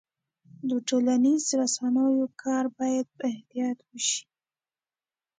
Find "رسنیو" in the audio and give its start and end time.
1.61-2.25